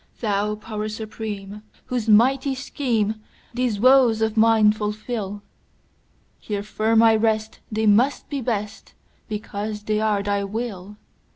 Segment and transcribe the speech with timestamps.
[0.19, 5.43] Thou Power Supreme, whose mighty schemeThese woes of mine fulfil,
[6.39, 8.95] Here firm I rest; they must be best,
[9.29, 10.97] Because they are Thy will!